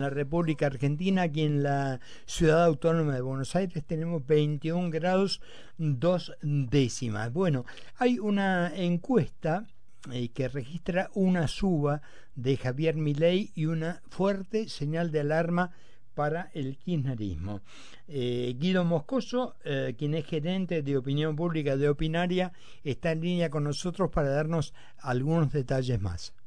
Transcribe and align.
la 0.00 0.10
República 0.10 0.66
Argentina, 0.66 1.22
aquí 1.22 1.42
en 1.42 1.64
la 1.64 1.98
ciudad 2.24 2.64
autónoma 2.64 3.16
de 3.16 3.20
Buenos 3.20 3.56
Aires 3.56 3.82
tenemos 3.84 4.24
21 4.24 4.90
grados 4.90 5.40
dos 5.76 6.32
décimas. 6.40 7.32
Bueno, 7.32 7.64
hay 7.96 8.20
una 8.20 8.72
encuesta 8.76 9.66
eh, 10.12 10.28
que 10.28 10.46
registra 10.46 11.10
una 11.14 11.48
suba 11.48 12.00
de 12.36 12.56
Javier 12.56 12.94
Milei 12.94 13.50
y 13.56 13.66
una 13.66 14.00
fuerte 14.08 14.68
señal 14.68 15.10
de 15.10 15.18
alarma 15.18 15.72
para 16.14 16.52
el 16.54 16.76
kirchnerismo. 16.76 17.62
Eh, 18.06 18.54
Guido 18.56 18.84
Moscoso, 18.84 19.56
eh, 19.64 19.96
quien 19.98 20.14
es 20.14 20.26
gerente 20.26 20.82
de 20.82 20.96
opinión 20.96 21.34
pública 21.34 21.76
de 21.76 21.88
Opinaria, 21.88 22.52
está 22.84 23.10
en 23.10 23.20
línea 23.20 23.50
con 23.50 23.64
nosotros 23.64 24.12
para 24.12 24.28
darnos 24.28 24.74
algunos 24.98 25.50
detalles 25.50 26.00
más. 26.00 26.37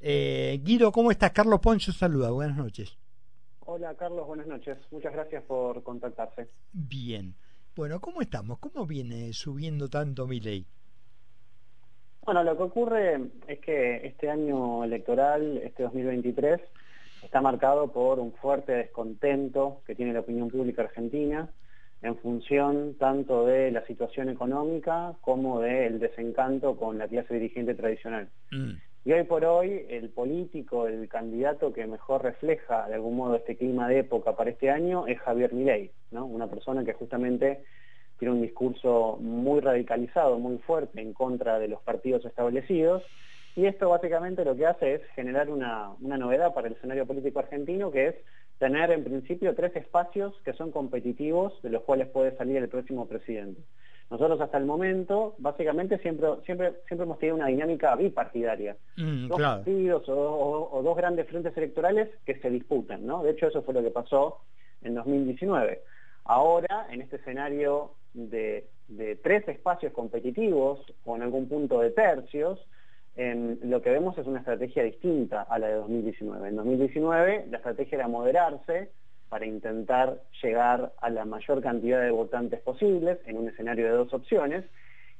Eh, 0.00 0.60
Guido, 0.62 0.92
¿cómo 0.92 1.10
estás? 1.10 1.32
Carlos 1.32 1.60
Poncho 1.60 1.92
saluda, 1.92 2.30
buenas 2.30 2.56
noches. 2.56 2.96
Hola 3.60 3.94
Carlos, 3.94 4.26
buenas 4.26 4.46
noches. 4.46 4.78
Muchas 4.90 5.12
gracias 5.12 5.44
por 5.44 5.82
contactarse. 5.82 6.48
Bien. 6.72 7.34
Bueno, 7.76 8.00
¿cómo 8.00 8.20
estamos? 8.20 8.58
¿Cómo 8.58 8.86
viene 8.86 9.32
subiendo 9.32 9.88
tanto 9.88 10.26
mi 10.26 10.40
ley? 10.40 10.66
Bueno, 12.22 12.42
lo 12.42 12.56
que 12.56 12.62
ocurre 12.62 13.20
es 13.46 13.60
que 13.60 14.06
este 14.06 14.28
año 14.28 14.84
electoral, 14.84 15.58
este 15.58 15.82
2023, 15.84 16.60
está 17.22 17.40
marcado 17.40 17.92
por 17.92 18.18
un 18.18 18.32
fuerte 18.32 18.72
descontento 18.72 19.82
que 19.86 19.94
tiene 19.94 20.12
la 20.12 20.20
opinión 20.20 20.48
pública 20.48 20.82
argentina 20.82 21.50
en 22.02 22.16
función 22.18 22.96
tanto 22.98 23.46
de 23.46 23.70
la 23.70 23.84
situación 23.86 24.30
económica 24.30 25.14
como 25.20 25.60
del 25.60 25.98
desencanto 25.98 26.76
con 26.76 26.98
la 26.98 27.08
clase 27.08 27.34
dirigente 27.34 27.74
tradicional. 27.74 28.28
Mm. 28.50 28.72
Y 29.02 29.12
hoy 29.12 29.24
por 29.24 29.44
hoy 29.46 29.86
el 29.88 30.10
político, 30.10 30.86
el 30.86 31.08
candidato 31.08 31.72
que 31.72 31.86
mejor 31.86 32.22
refleja 32.22 32.86
de 32.86 32.94
algún 32.94 33.16
modo 33.16 33.34
este 33.34 33.56
clima 33.56 33.88
de 33.88 34.00
época 34.00 34.36
para 34.36 34.50
este 34.50 34.70
año 34.70 35.06
es 35.06 35.18
Javier 35.20 35.54
Milei, 35.54 35.90
¿no? 36.10 36.26
una 36.26 36.48
persona 36.48 36.84
que 36.84 36.92
justamente 36.92 37.64
tiene 38.18 38.34
un 38.34 38.42
discurso 38.42 39.16
muy 39.18 39.60
radicalizado, 39.60 40.38
muy 40.38 40.58
fuerte 40.58 41.00
en 41.00 41.14
contra 41.14 41.58
de 41.58 41.68
los 41.68 41.80
partidos 41.80 42.26
establecidos. 42.26 43.02
Y 43.56 43.64
esto 43.64 43.88
básicamente 43.88 44.44
lo 44.44 44.54
que 44.54 44.66
hace 44.66 44.94
es 44.96 45.02
generar 45.14 45.48
una, 45.48 45.92
una 46.02 46.18
novedad 46.18 46.52
para 46.52 46.68
el 46.68 46.74
escenario 46.74 47.06
político 47.06 47.38
argentino, 47.38 47.90
que 47.90 48.08
es 48.08 48.14
tener 48.58 48.90
en 48.90 49.02
principio 49.02 49.54
tres 49.54 49.74
espacios 49.76 50.34
que 50.44 50.52
son 50.52 50.70
competitivos, 50.70 51.60
de 51.62 51.70
los 51.70 51.82
cuales 51.84 52.08
puede 52.08 52.36
salir 52.36 52.58
el 52.58 52.68
próximo 52.68 53.08
presidente. 53.08 53.62
Nosotros 54.10 54.40
hasta 54.40 54.58
el 54.58 54.64
momento, 54.64 55.36
básicamente, 55.38 55.96
siempre, 55.98 56.26
siempre, 56.44 56.72
siempre 56.88 57.04
hemos 57.04 57.18
tenido 57.20 57.36
una 57.36 57.46
dinámica 57.46 57.94
bipartidaria. 57.94 58.76
Mm, 58.96 59.28
dos 59.28 59.40
partidos 59.40 60.02
o, 60.08 60.80
dos 60.82 60.96
grandes 60.96 61.28
frentes 61.28 61.56
electorales 61.56 62.08
que 62.26 62.34
se 62.40 62.50
disputan, 62.50 63.06
¿no? 63.06 63.22
De 63.22 63.30
hecho, 63.30 63.46
eso 63.46 63.62
fue 63.62 63.72
lo 63.72 63.82
que 63.82 63.90
pasó 63.90 64.40
en 64.82 64.96
2019. 64.96 65.82
Ahora, 66.24 66.88
en 66.90 67.02
este 67.02 67.16
escenario 67.16 67.92
de, 68.12 68.66
tres 69.22 69.46
espacios 69.46 69.92
competitivos, 69.92 70.80
o 71.04 71.14
en 71.14 71.22
algún 71.22 71.48
punto 71.48 71.78
de 71.78 71.90
tercios, 71.90 72.58
lo 73.16 73.80
que 73.80 73.90
vemos 73.90 74.18
es 74.18 74.26
una 74.26 74.40
estrategia 74.40 74.82
distinta 74.82 75.42
a 75.42 75.58
la 75.60 75.68
de 75.68 75.74
2019. 75.74 76.48
En 76.48 76.56
2019 76.56 77.46
la 77.50 77.58
estrategia 77.58 77.98
era 77.98 78.08
moderarse, 78.08 78.90
para 79.30 79.46
intentar 79.46 80.20
llegar 80.42 80.92
a 81.00 81.08
la 81.08 81.24
mayor 81.24 81.62
cantidad 81.62 82.02
de 82.02 82.10
votantes 82.10 82.60
posibles 82.60 83.18
en 83.24 83.38
un 83.38 83.48
escenario 83.48 83.86
de 83.86 83.92
dos 83.92 84.12
opciones. 84.12 84.64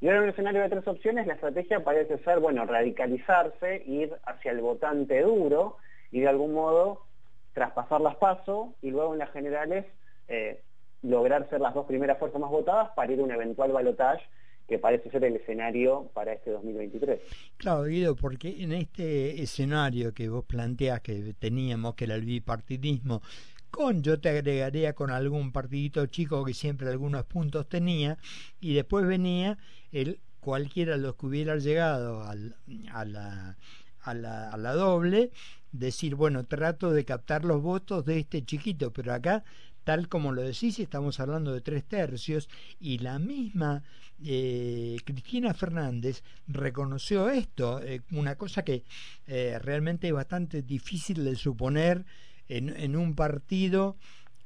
Y 0.01 0.07
ahora 0.07 0.19
en 0.19 0.25
un 0.25 0.31
escenario 0.31 0.61
de 0.63 0.69
tres 0.69 0.87
opciones 0.89 1.27
la 1.27 1.35
estrategia 1.35 1.85
parece 1.85 2.19
ser, 2.19 2.41
bueno, 2.41 2.67
radicalizarse, 2.67 3.83
ir 3.87 4.13
hacia 4.27 4.51
el 4.51 4.61
votante 4.61 5.23
duro 5.23 5.77
y 6.11 6.21
de 6.21 6.29
algún 6.29 6.53
modo 6.53 7.07
traspasar 7.55 8.01
las 8.01 8.17
pasos 8.17 8.71
y 8.83 8.91
luego 8.91 9.13
en 9.13 9.21
las 9.21 9.31
generales 9.31 9.87
eh, 10.29 10.61
lograr 11.03 11.49
ser 11.49 11.61
las 11.61 11.75
dos 11.75 11.87
primeras 11.87 12.19
fuerzas 12.19 12.41
más 12.41 12.51
votadas 12.51 12.91
para 12.97 13.13
ir 13.13 13.21
a 13.21 13.23
un 13.23 13.31
eventual 13.31 13.71
balotaje 13.73 14.25
que 14.69 14.79
parece 14.79 15.11
ser 15.11 15.25
el 15.25 15.37
escenario 15.37 16.11
para 16.15 16.33
este 16.33 16.51
2023. 16.51 17.21
Claro, 17.57 17.85
Guido, 17.85 18.15
porque 18.15 18.63
en 18.63 18.73
este 18.73 19.43
escenario 19.43 20.15
que 20.15 20.29
vos 20.29 20.45
planteás 20.45 21.01
que 21.01 21.35
teníamos, 21.39 21.95
que 21.95 22.05
era 22.05 22.15
el 22.15 22.25
bipartidismo, 22.25 23.21
con 23.71 24.03
yo 24.03 24.21
te 24.21 24.29
agregaría 24.29 24.95
con 24.95 25.11
algún 25.11 25.53
partidito 25.53 26.07
chico 26.07 26.45
que 26.45 26.55
siempre 26.55 26.89
algunos 26.89 27.25
puntos 27.25 27.69
tenía 27.69 28.19
y 28.61 28.75
después 28.75 29.07
venía 29.07 29.59
el 29.93 30.21
cualquiera 30.41 30.93
de 30.97 31.03
los 31.03 31.17
que 31.17 31.27
hubiera 31.27 31.57
llegado 31.57 32.23
al, 32.23 32.57
a, 32.93 33.05
la, 33.05 33.57
a, 34.01 34.15
la, 34.15 34.51
a 34.51 34.57
la 34.57 34.73
doble 34.75 35.31
decir 35.73 36.15
bueno 36.15 36.45
trato 36.45 36.91
de 36.93 37.05
captar 37.05 37.45
los 37.45 37.63
votos 37.63 38.05
de 38.05 38.19
este 38.21 38.45
chiquito 38.45 38.93
pero 38.93 39.13
acá 39.13 39.45
tal 39.85 40.09
como 40.09 40.33
lo 40.33 40.43
decís, 40.43 40.79
estamos 40.79 41.21
hablando 41.21 41.53
de 41.53 41.61
tres 41.61 41.85
tercios, 41.85 42.49
y 42.79 42.99
la 42.99 43.19
misma 43.19 43.83
eh, 44.25 44.99
Cristina 45.05 45.55
Fernández 45.55 46.23
reconoció 46.47 47.31
esto, 47.31 47.81
eh, 47.83 48.03
una 48.13 48.37
cosa 48.37 48.63
que 48.63 48.85
eh, 49.27 49.59
realmente 49.61 50.09
es 50.09 50.13
bastante 50.13 50.63
difícil 50.63 51.25
de 51.25 51.37
suponer 51.37 52.05
en, 52.51 52.97
un 52.97 53.15
partido 53.15 53.97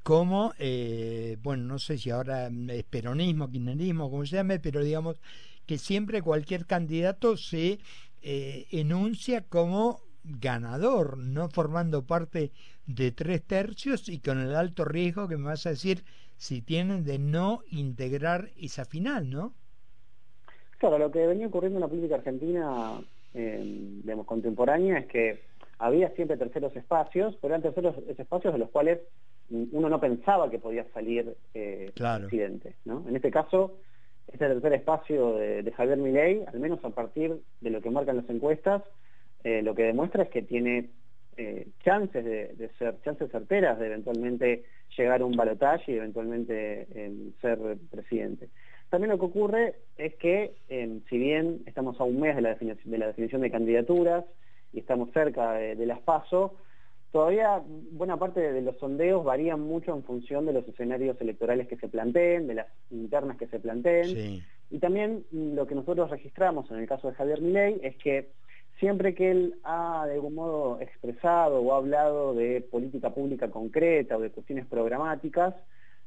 como, 0.03 0.53
eh, 0.59 1.39
bueno, 1.43 1.65
no 1.65 1.79
sé 1.79 1.97
si 1.97 2.11
ahora 2.11 2.51
es 2.69 2.85
peronismo, 2.85 3.51
kirchnerismo, 3.51 4.11
como 4.11 4.27
se 4.27 4.37
llame, 4.37 4.61
pero 4.61 4.85
digamos 4.85 5.21
que 5.67 5.79
siempre 5.79 6.21
cualquier 6.21 6.67
candidato 6.67 7.39
se 7.39 7.79
eh, 8.23 8.67
enuncia 8.71 9.43
como 9.43 10.01
ganador, 10.25 11.17
no 11.17 11.49
formando 11.49 12.05
parte 12.05 12.53
de 12.87 13.13
tres 13.13 13.43
tercios 13.43 14.09
y 14.09 14.21
con 14.21 14.41
el 14.41 14.55
alto 14.55 14.85
riesgo 14.85 15.27
que 15.27 15.39
me 15.39 15.47
vas 15.47 15.67
a 15.67 15.71
decir 15.71 16.05
si 16.37 16.61
tienen 16.61 17.05
de 17.05 17.19
no 17.19 17.61
integrar 17.71 18.51
esa 18.61 18.85
final, 18.85 19.31
¿no? 19.31 19.55
Claro, 20.79 20.99
lo 20.99 21.11
que 21.11 21.27
venía 21.27 21.47
ocurriendo 21.47 21.79
en 21.79 21.83
la 21.83 21.89
política 21.89 22.17
argentina, 22.17 23.01
eh, 23.33 23.63
digamos, 24.03 24.27
contemporánea 24.27 24.99
es 24.99 25.07
que 25.07 25.54
había 25.79 26.11
siempre 26.11 26.37
terceros 26.37 26.75
espacios, 26.77 27.37
pero 27.41 27.55
eran 27.55 27.63
terceros 27.63 27.97
espacios 28.09 28.53
de 28.53 28.59
los 28.59 28.71
cuales 28.71 29.01
uno 29.51 29.89
no 29.89 30.01
pensaba 30.01 30.51
que 30.51 30.59
podía 30.59 30.85
salir 30.93 31.37
eh, 31.55 31.93
presidente. 31.95 32.77
¿no? 32.85 33.05
En 33.09 33.17
este 33.17 33.31
caso, 33.31 33.79
este 34.33 34.47
tercer 34.47 34.73
espacio 34.73 35.35
de, 35.35 35.71
Javier 35.77 35.99
Milei, 35.99 36.43
al 36.47 36.61
menos 36.61 36.85
a 36.85 36.91
partir 36.91 37.41
de 37.61 37.71
lo 37.71 37.81
que 37.81 37.91
marcan 37.91 38.17
las 38.17 38.31
encuestas, 38.31 38.83
eh, 39.43 39.63
lo 39.63 39.75
que 39.75 39.83
demuestra 39.85 40.23
es 40.23 40.31
que 40.31 40.43
tiene 40.43 40.91
eh, 41.37 41.69
chances 41.85 42.25
de, 42.25 42.71
ser, 42.79 42.97
chances 43.03 43.31
certeras 43.31 43.79
de 43.79 43.87
eventualmente 43.87 44.65
llegar 44.97 45.21
a 45.21 45.27
un 45.27 45.37
balotaje 45.37 45.93
y 45.93 45.97
eventualmente 45.97 46.87
ser 47.41 47.59
presidente. 47.91 48.49
También 48.89 49.11
lo 49.11 49.19
que 49.19 49.25
ocurre 49.27 49.75
es 49.99 50.15
que, 50.15 50.55
si 50.69 51.19
bien 51.19 51.63
estamos 51.67 52.01
a 52.01 52.05
un 52.05 52.21
mes 52.21 52.37
de 52.37 52.43
la, 52.43 52.55
de 52.55 52.99
la 52.99 53.09
definición 53.09 53.43
de 53.43 53.51
candidaturas, 53.51 54.25
y 54.75 54.81
estamos 54.81 55.11
cerca 55.13 55.53
de, 55.53 55.87
las 55.87 56.01
PASO, 56.01 56.55
todavía 57.13 57.63
buena 57.93 58.17
parte 58.17 58.53
de 58.53 58.61
los 58.61 58.77
sondeos 58.79 59.25
varían 59.25 59.61
mucho 59.61 59.95
en 59.95 60.03
función 60.03 60.47
de 60.47 60.53
los 60.53 60.67
escenarios 60.67 61.21
electorales 61.21 61.69
que 61.69 61.77
se 61.77 61.89
planteen, 61.89 62.49
de 62.49 62.55
las 62.55 62.67
internas 62.91 63.37
que 63.37 63.47
se 63.47 63.61
planteen. 63.61 64.43
Y 64.71 64.79
también 64.81 65.25
lo 65.31 65.67
que 65.67 65.77
nosotros 65.77 66.11
registramos 66.11 66.71
en 66.71 66.79
el 66.79 66.89
caso 66.89 67.09
de 67.09 67.15
Javier 67.15 67.41
Milei 67.41 67.81
es 67.83 67.97
que 67.97 68.31
siempre 68.81 69.15
que 69.15 69.31
él 69.31 69.55
ha 69.63 70.05
de 70.07 70.15
algún 70.15 70.35
modo 70.35 70.81
expresado 70.81 71.61
o 71.61 71.75
hablado 71.75 72.35
de 72.35 72.61
política 72.61 73.11
pública 73.11 73.49
concreta 73.49 74.17
o 74.17 74.21
de 74.21 74.31
cuestiones 74.31 74.67
programáticas, 74.67 75.55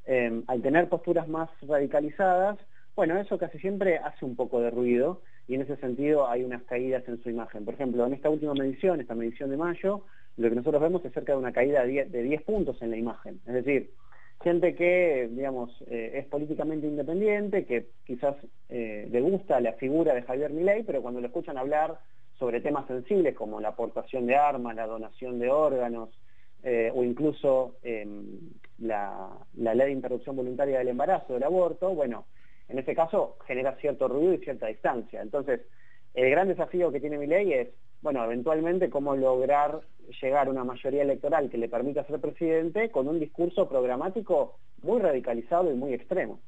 eh, 0.05 0.41
al 0.47 0.61
tener 0.61 0.89
posturas 0.89 1.27
más 1.27 1.49
radicalizadas, 1.61 2.57
bueno, 2.97 3.15
eso 3.19 3.37
casi 3.37 3.59
siempre 3.59 3.99
hace 3.99 4.25
un 4.25 4.35
poco 4.35 4.59
de 4.59 4.71
ruido 4.71 5.21
y 5.47 5.53
en 5.53 5.61
ese 5.61 5.77
sentido 5.77 6.27
hay 6.27 6.43
unas 6.43 6.63
caídas 6.63 7.07
en 7.07 7.21
su 7.21 7.29
imagen. 7.29 7.63
Por 7.63 7.75
ejemplo, 7.75 8.03
en 8.07 8.13
esta 8.13 8.31
última 8.31 8.55
medición, 8.55 8.99
esta 8.99 9.13
medición 9.13 9.51
de 9.51 9.57
mayo, 9.57 10.01
lo 10.35 10.49
que 10.49 10.55
nosotros 10.55 10.81
vemos 10.81 11.05
es 11.05 11.13
cerca 11.13 11.33
de 11.33 11.37
una 11.37 11.53
caída 11.53 11.85
de 11.85 12.23
10, 12.23 12.41
puntos 12.41 12.81
en 12.81 12.89
la 12.89 12.97
imagen. 12.97 13.39
Es 13.45 13.53
decir, 13.53 13.91
gente 14.41 14.73
que, 14.73 15.29
digamos, 15.31 15.79
eh, 15.85 16.13
es 16.15 16.25
políticamente 16.25 16.87
independiente, 16.87 17.65
que 17.65 17.89
quizás 18.03 18.35
eh, 18.69 19.07
le 19.11 19.21
gusta 19.21 19.61
la 19.61 19.73
figura 19.73 20.15
de 20.15 20.23
Javier 20.23 20.49
Milei, 20.49 20.81
pero 20.81 21.03
cuando 21.03 21.21
lo 21.21 21.27
escuchan 21.27 21.59
hablar 21.59 21.99
sobre 22.39 22.61
temas 22.61 22.87
sensibles 22.87 23.35
como 23.35 23.61
la 23.61 23.69
aportación 23.69 24.25
de 24.25 24.37
armas, 24.37 24.75
la 24.75 24.87
donación 24.87 25.37
de 25.37 25.51
órganos, 25.51 26.09
eh, 26.63 26.91
o 26.95 27.03
incluso 27.03 27.75
em, 27.83 28.39
la, 28.79 29.29
la 29.53 29.75
ley 29.75 29.85
de 29.85 29.93
interrupción 29.93 30.35
voluntaria 30.35 30.79
del 30.79 30.87
embarazo, 30.87 31.35
del 31.35 31.43
aborto, 31.43 31.93
bueno, 31.93 32.25
en 32.69 32.79
este 32.79 32.95
caso 32.95 33.37
genera 33.45 33.75
cierto 33.77 34.07
ruido 34.07 34.33
y 34.33 34.39
cierta 34.39 34.67
distancia. 34.67 35.21
Entonces, 35.21 35.61
el 36.13 36.29
gran 36.29 36.47
desafío 36.47 36.91
que 36.91 36.99
tiene 36.99 37.17
mi 37.17 37.27
ley 37.27 37.53
es, 37.53 37.69
bueno, 38.01 38.23
eventualmente 38.23 38.89
cómo 38.89 39.15
lograr 39.15 39.81
llegar 40.21 40.47
a 40.47 40.51
una 40.51 40.63
mayoría 40.63 41.03
electoral 41.03 41.49
que 41.49 41.57
le 41.57 41.69
permita 41.69 42.05
ser 42.05 42.19
presidente 42.19 42.89
con 42.91 43.07
un 43.07 43.19
discurso 43.19 43.67
programático 43.67 44.57
muy 44.81 45.01
radicalizado 45.01 45.71
y 45.71 45.75
muy 45.75 45.93
extremo. 45.93 46.39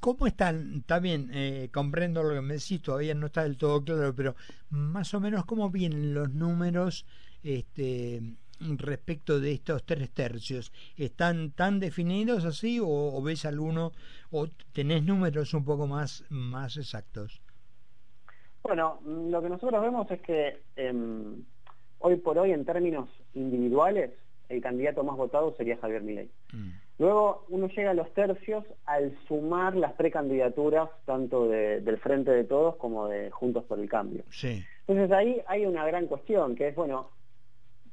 ¿Cómo 0.00 0.26
están? 0.26 0.82
También 0.82 1.30
eh, 1.32 1.68
comprendo 1.72 2.22
lo 2.22 2.34
que 2.34 2.40
me 2.40 2.54
decís, 2.54 2.82
todavía 2.82 3.14
no 3.14 3.26
está 3.26 3.44
del 3.44 3.56
todo 3.56 3.84
claro, 3.84 4.14
pero 4.14 4.34
más 4.70 5.14
o 5.14 5.20
menos 5.20 5.44
cómo 5.44 5.70
vienen 5.70 6.14
los 6.14 6.32
números 6.32 7.06
este, 7.42 8.20
respecto 8.78 9.40
de 9.40 9.52
estos 9.52 9.84
tres 9.84 10.10
tercios? 10.10 10.72
¿Están 10.96 11.50
tan 11.50 11.80
definidos 11.80 12.44
así 12.44 12.80
o, 12.82 13.20
ves 13.22 13.44
alguno 13.44 13.92
o 14.30 14.46
tenés 14.72 15.02
números 15.04 15.54
un 15.54 15.64
poco 15.64 15.86
más, 15.86 16.24
más 16.30 16.76
exactos? 16.76 17.40
Bueno, 18.62 19.00
lo 19.04 19.42
que 19.42 19.48
nosotros 19.48 19.82
vemos 19.82 20.10
es 20.10 20.20
que 20.20 20.62
em, 20.76 21.42
hoy 21.98 22.16
por 22.16 22.38
hoy 22.38 22.52
en 22.52 22.64
términos 22.64 23.08
individuales 23.34 24.10
el 24.48 24.60
candidato 24.60 25.02
más 25.02 25.16
votado 25.16 25.54
sería 25.56 25.78
Javier 25.78 26.02
Milei. 26.02 26.30
Mm. 26.52 26.70
Luego 26.98 27.46
uno 27.48 27.68
llega 27.68 27.90
a 27.90 27.94
los 27.94 28.12
tercios 28.12 28.64
al 28.84 29.16
sumar 29.26 29.74
las 29.74 29.92
precandidaturas 29.94 30.90
tanto 31.04 31.48
del 31.48 31.98
Frente 31.98 32.30
de 32.30 32.44
Todos 32.44 32.76
como 32.76 33.08
de 33.08 33.30
Juntos 33.30 33.64
por 33.64 33.80
el 33.80 33.88
Cambio. 33.88 34.22
Entonces 34.86 35.10
ahí 35.10 35.40
hay 35.46 35.66
una 35.66 35.86
gran 35.86 36.06
cuestión, 36.06 36.54
que 36.54 36.68
es, 36.68 36.74
bueno, 36.74 37.10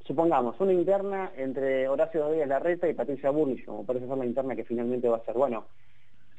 supongamos, 0.09 0.59
una 0.59 0.73
interna 0.73 1.31
entre 1.37 1.87
Horacio 1.87 2.31
Díaz 2.31 2.47
Larreta 2.47 2.89
y 2.89 2.95
Patricia 2.95 3.29
Burlich, 3.29 3.63
como 3.63 3.85
parece 3.85 4.07
ser 4.07 4.17
la 4.17 4.25
interna 4.25 4.55
que 4.55 4.63
finalmente 4.63 5.07
va 5.07 5.17
a 5.17 5.23
ser. 5.23 5.35
Bueno, 5.35 5.65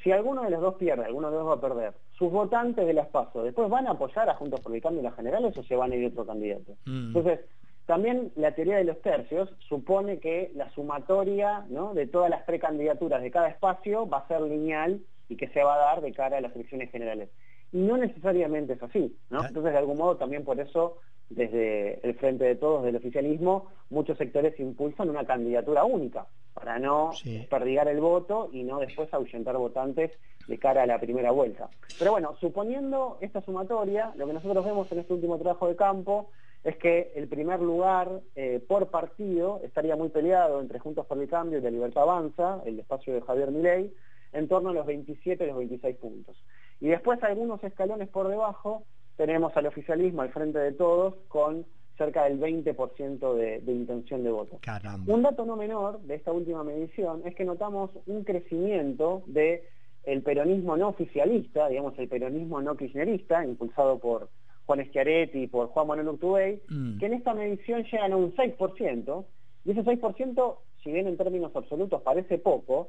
si 0.03 0.11
alguno 0.11 0.43
de 0.43 0.51
los 0.51 0.61
dos 0.61 0.75
pierde, 0.75 1.05
alguno 1.05 1.31
de 1.31 1.37
los 1.37 1.45
dos 1.45 1.53
va 1.53 1.59
a 1.59 1.69
perder, 1.69 1.95
sus 2.19 2.33
votantes 2.33 2.85
de 2.85 2.93
las 2.93 3.07
PASO, 3.07 3.45
¿después 3.45 3.71
van 3.71 3.87
a 3.87 3.93
apoyar 3.93 4.29
a 4.29 4.35
Juntos 4.35 4.59
por 4.59 4.75
el 4.75 4.83
Cambio 4.83 4.99
en 4.99 5.05
las 5.05 5.15
generales 5.15 5.57
o 5.57 5.63
se 5.63 5.77
van 5.77 5.93
a 5.93 5.95
ir 5.95 6.07
otro 6.07 6.27
candidato? 6.27 6.73
Mm. 6.85 7.07
Entonces, 7.17 7.41
también 7.87 8.33
la 8.35 8.57
teoría 8.57 8.79
de 8.79 8.85
los 8.85 9.01
tercios 9.03 9.49
supone 9.69 10.19
que 10.19 10.51
la 10.57 10.69
sumatoria 10.71 11.65
de 11.95 12.07
todas 12.09 12.29
las 12.29 12.43
precandidaturas 12.43 13.23
de 13.23 13.31
cada 13.31 13.51
espacio 13.51 14.09
va 14.09 14.19
a 14.19 14.27
ser 14.27 14.41
lineal 14.41 15.01
y 15.29 15.37
que 15.37 15.47
se 15.51 15.63
va 15.63 15.77
a 15.77 15.79
dar 15.79 16.01
de 16.01 16.13
cara 16.13 16.39
a 16.39 16.41
las 16.41 16.57
elecciones 16.57 16.91
generales. 16.91 17.31
Y 17.73 17.79
no 17.79 17.97
necesariamente 17.97 18.75
es 18.75 18.83
así, 18.83 19.17
¿no? 19.31 19.45
Entonces, 19.47 19.73
de 19.73 19.79
algún 19.79 19.99
modo, 19.99 20.17
también 20.17 20.45
por 20.45 20.59
eso, 20.59 20.99
desde 21.29 22.01
el 22.07 22.15
Frente 22.15 22.45
de 22.45 22.57
Todos, 22.57 22.85
del 22.85 22.97
oficialismo, 22.97 23.67
muchos 23.91 24.19
sectores 24.19 24.59
impulsan 24.59 25.11
una 25.11 25.25
candidatura 25.25 25.85
única, 25.85 26.27
para 26.55 26.79
no 26.79 27.13
perdigar 27.49 27.89
el 27.89 28.01
voto 28.01 28.51
y 28.53 28.65
no 28.65 28.81
después 28.81 29.13
ahuyentar 29.15 29.57
votantes 29.57 30.11
de 30.47 30.59
cara 30.59 30.83
a 30.83 30.87
la 30.87 30.99
primera 30.99 31.31
vuelta. 31.31 31.71
Pero 31.99 32.13
bueno, 32.13 32.37
suponiendo 32.41 33.19
esta 33.21 33.41
sumatoria, 33.41 34.13
lo 34.17 34.27
que 34.27 34.33
nosotros 34.33 34.65
vemos 34.65 34.91
en 34.91 34.99
este 34.99 35.15
último 35.15 35.39
trabajo 35.39 35.69
de 35.69 35.77
campo 35.77 36.31
es 36.65 36.77
que 36.77 37.13
el 37.15 37.29
primer 37.29 37.61
lugar 37.61 38.21
eh, 38.35 38.63
por 38.67 38.89
partido 38.89 39.61
estaría 39.63 39.97
muy 39.97 40.11
peleado 40.11 40.61
entre 40.61 40.79
Juntos 40.79 41.07
por 41.07 41.19
el 41.19 41.29
Cambio 41.29 41.59
y 41.59 41.63
de 41.63 41.71
Libertad 41.71 42.03
Avanza, 42.03 42.61
el 42.67 42.79
espacio 42.79 43.15
de 43.15 43.23
Javier 43.23 43.51
Milei, 43.51 43.93
en 44.33 44.49
torno 44.49 44.71
a 44.71 44.75
los 44.75 44.87
27 44.87 45.43
y 45.43 45.47
los 45.47 45.57
26 45.57 45.97
puntos. 45.97 46.37
Y 46.81 46.89
después 46.89 47.23
algunos 47.23 47.63
escalones 47.63 48.09
por 48.09 48.29
debajo 48.29 48.85
tenemos 49.17 49.57
al 49.57 49.67
oficialismo 49.67 50.23
al 50.23 50.33
frente 50.33 50.59
de 50.59 50.73
todos 50.73 51.15
con 51.29 51.67
cerca 51.99 52.25
del 52.25 52.41
20% 52.41 53.35
de, 53.35 53.61
de, 53.61 53.73
intención 53.73 54.25
de 54.25 54.31
voto. 54.31 54.59
Un 55.07 55.23
dato 55.23 55.45
no 55.45 55.57
menor 55.57 56.01
de 56.01 56.15
esta 56.15 56.33
última 56.33 56.65
medición 56.65 57.23
es 57.27 57.35
que 57.35 57.45
notamos 57.45 57.91
un 58.07 58.25
crecimiento 58.25 59.23
de 59.27 59.63
el 60.05 60.23
peronismo 60.23 60.79
no 60.79 60.89
oficialista, 60.89 61.69
digamos 61.69 61.99
el 61.99 62.09
peronismo 62.09 62.63
no 62.63 62.77
kirchnerista, 62.77 63.45
impulsado 63.45 63.99
por 63.99 64.31
Juan 64.65 64.85
Schiaretti 64.87 65.43
y 65.43 65.47
por 65.47 65.69
Juan 65.69 65.89
Manuel 65.89 66.09
Urtubey, 66.09 66.63
mm. 66.69 66.99
que 66.99 67.07
en 67.07 67.15
esta 67.15 67.35
medición 67.35 67.85
llegan 67.85 68.13
a 68.13 68.17
un 68.17 68.35
6%, 68.35 69.25
y 69.65 69.71
ese 69.73 69.83
6%, 69.83 70.57
si 70.83 70.93
bien 70.93 71.07
en 71.07 71.17
términos 71.17 71.53
absolutos 71.55 72.01
parece 72.03 72.39
poco, 72.39 72.89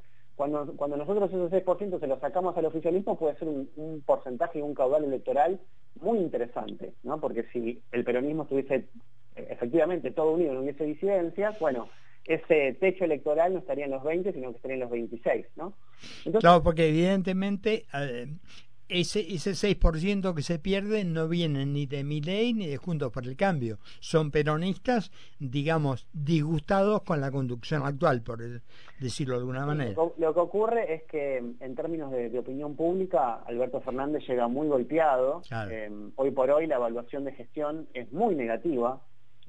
cuando, 0.49 0.97
nosotros 0.97 1.29
ese 1.29 1.63
6% 1.63 1.99
se 1.99 2.07
lo 2.07 2.19
sacamos 2.19 2.57
al 2.57 2.65
oficialismo 2.65 3.17
puede 3.17 3.37
ser 3.37 3.47
un, 3.47 4.01
porcentaje 4.05 4.57
y 4.57 4.61
un 4.63 4.73
caudal 4.73 5.03
electoral 5.03 5.59
muy 5.99 6.17
interesante, 6.17 6.93
¿no? 7.03 7.19
Porque 7.19 7.43
si 7.53 7.81
el 7.91 8.03
peronismo 8.03 8.43
estuviese 8.43 8.87
eh, 9.35 9.47
efectivamente 9.51 10.09
todo 10.09 10.31
unido, 10.31 10.53
no 10.53 10.61
hubiese 10.61 10.83
disidencias, 10.85 11.59
bueno, 11.59 11.89
ese 12.25 12.75
techo 12.79 13.05
electoral 13.05 13.53
no 13.53 13.59
estaría 13.59 13.85
en 13.85 13.91
los 13.91 14.03
20, 14.03 14.33
sino 14.33 14.49
que 14.49 14.55
estaría 14.55 14.75
en 14.75 14.81
los 14.81 14.89
26, 14.89 15.45
¿no? 15.57 15.73
claro, 16.39 16.63
porque 16.63 16.89
evidentemente 16.89 17.85
eh, 17.93 18.27
ese, 18.91 19.21
ese 19.33 19.51
6% 19.51 20.35
que 20.35 20.41
se 20.41 20.59
pierde 20.59 21.03
no 21.05 21.27
viene 21.27 21.65
ni 21.65 21.85
de 21.85 22.03
Milei 22.03 22.53
ni 22.53 22.67
de 22.67 22.77
Juntos 22.77 23.11
por 23.11 23.25
el 23.25 23.35
Cambio. 23.35 23.77
Son 23.99 24.31
peronistas, 24.31 25.11
digamos, 25.39 26.07
disgustados 26.13 27.01
con 27.03 27.21
la 27.21 27.31
conducción 27.31 27.83
actual, 27.83 28.21
por 28.21 28.39
decirlo 28.99 29.35
de 29.35 29.39
alguna 29.39 29.65
manera. 29.65 29.95
Lo, 30.17 30.33
que 30.33 30.39
ocurre 30.39 30.93
es 30.93 31.03
que 31.03 31.37
en 31.37 31.75
términos 31.75 32.11
de, 32.11 32.37
opinión 32.37 32.75
pública, 32.75 33.41
Alberto 33.45 33.81
Fernández 33.81 34.23
llega 34.27 34.47
muy 34.47 34.67
golpeado. 34.67 35.41
Eh, 35.69 35.89
hoy 36.15 36.31
por 36.31 36.51
hoy 36.51 36.67
la 36.67 36.75
evaluación 36.75 37.23
de 37.23 37.31
gestión 37.33 37.87
es 37.93 38.11
muy 38.11 38.35
negativa. 38.35 39.01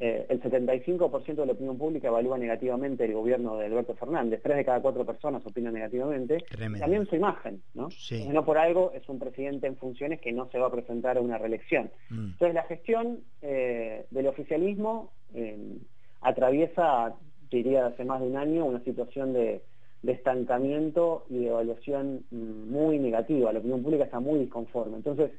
Eh, 0.05 0.27
el 0.31 0.43
75% 0.43 1.37
de 1.37 1.47
la 1.47 1.53
opinión 1.53 1.79
pública 1.79 2.09
evalúa 2.09 2.37
negativamente 2.37 3.05
el 3.05 3.15
gobierno 3.15 3.57
de 3.57 3.67
Alberto 3.67 3.95
Fernández, 3.95 4.41
tres 4.43 4.57
de 4.57 4.65
cada 4.65 4.83
cuatro 4.83 5.07
personas 5.07 5.47
opinan 5.47 5.75
negativamente, 5.75 6.39
también 6.81 7.07
su 7.07 7.15
imagen, 7.15 7.63
¿no? 7.75 7.89
No 8.33 8.45
por 8.45 8.59
algo 8.59 8.91
es 8.97 9.09
un 9.09 9.21
presidente 9.21 9.69
en 9.69 9.77
funciones 9.77 10.21
que 10.21 10.33
no 10.33 10.51
se 10.51 10.59
va 10.59 10.67
a 10.67 10.73
presentar 10.73 11.19
a 11.19 11.21
una 11.21 11.39
reelección. 11.39 11.89
Mm. 12.11 12.33
Entonces 12.33 12.53
la 12.53 12.65
gestión 12.65 13.21
eh, 13.43 14.05
del 14.11 14.27
oficialismo 14.27 15.13
eh, 15.35 15.79
atraviesa, 16.21 17.15
diría 17.49 17.87
hace 17.87 18.05
más 18.05 18.21
de 18.23 18.27
un 18.27 18.37
año, 18.39 18.65
una 18.65 18.83
situación 18.83 19.33
de, 19.33 19.63
de 20.03 20.13
estancamiento 20.13 21.27
y 21.31 21.39
de 21.39 21.47
evaluación 21.47 22.25
mm, 22.33 22.73
muy 22.73 22.99
negativa, 22.99 23.53
la 23.53 23.61
opinión 23.61 23.85
pública 23.85 24.03
está 24.03 24.19
muy 24.19 24.41
disconforme. 24.41 24.97
Entonces, 24.97 25.31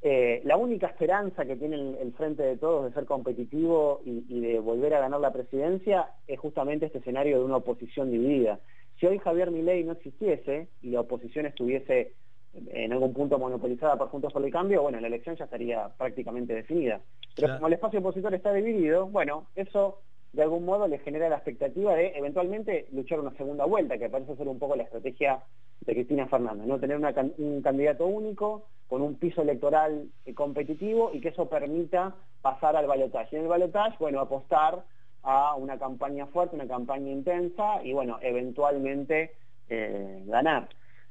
eh, 0.00 0.42
la 0.44 0.56
única 0.56 0.86
esperanza 0.86 1.44
que 1.44 1.56
tiene 1.56 1.76
el, 2.00 2.12
Frente 2.12 2.42
de 2.42 2.56
Todos 2.56 2.84
de 2.84 2.92
ser 2.92 3.04
competitivo 3.04 4.00
y, 4.04 4.40
de 4.40 4.60
volver 4.60 4.94
a 4.94 5.00
ganar 5.00 5.20
la 5.20 5.32
presidencia 5.32 6.10
es 6.26 6.38
justamente 6.38 6.86
este 6.86 6.98
escenario 6.98 7.38
de 7.38 7.44
una 7.44 7.56
oposición 7.56 8.10
dividida. 8.10 8.60
Si 9.00 9.06
hoy 9.06 9.18
Javier 9.18 9.50
Milei 9.50 9.84
no 9.84 9.92
existiese 9.92 10.68
y 10.82 10.90
la 10.90 11.00
oposición 11.00 11.46
estuviese 11.46 12.12
en 12.54 12.92
algún 12.92 13.12
punto 13.12 13.38
monopolizada 13.38 13.96
por 13.96 14.08
Juntos 14.08 14.32
por 14.32 14.44
el 14.44 14.52
Cambio, 14.52 14.82
bueno, 14.82 15.00
la 15.00 15.06
elección 15.08 15.36
ya 15.36 15.44
estaría 15.44 15.88
prácticamente 15.96 16.54
definida. 16.54 17.00
Pero 17.36 17.54
como 17.54 17.68
el 17.68 17.74
espacio 17.74 18.00
opositor 18.00 18.34
está 18.34 18.52
dividido, 18.52 19.06
bueno, 19.06 19.48
eso 19.54 20.00
de 20.32 20.42
algún 20.42 20.64
modo 20.64 20.86
le 20.86 20.98
genera 20.98 21.28
la 21.28 21.36
expectativa 21.36 21.94
de 21.94 22.12
eventualmente 22.16 22.88
luchar 22.92 23.20
una 23.20 23.36
segunda 23.36 23.64
vuelta, 23.64 23.98
que 23.98 24.10
parece 24.10 24.36
ser 24.36 24.48
un 24.48 24.58
poco 24.58 24.76
la 24.76 24.84
estrategia 24.84 25.40
de 25.80 25.94
Cristina 25.94 26.26
Fernández, 26.26 26.66
¿no? 26.66 26.78
Tener 26.78 26.98
un 26.98 27.62
candidato 27.62 28.06
único 28.06 28.66
con 28.88 29.02
un 29.02 29.16
piso 29.16 29.42
electoral 29.42 30.08
eh, 30.24 30.34
competitivo 30.34 31.10
y 31.12 31.20
que 31.20 31.28
eso 31.28 31.48
permita 31.48 32.14
pasar 32.42 32.76
al 32.76 32.86
balotaje. 32.86 33.36
Y 33.36 33.36
en 33.36 33.42
el 33.42 33.48
balotaje, 33.48 33.96
bueno, 34.00 34.20
apostar 34.20 34.84
a 35.22 35.54
una 35.56 35.78
campaña 35.78 36.26
fuerte, 36.26 36.56
una 36.56 36.66
campaña 36.66 37.10
intensa 37.10 37.82
y, 37.82 37.92
bueno, 37.92 38.18
eventualmente 38.22 39.34
eh, 39.68 40.22
ganar. 40.26 40.68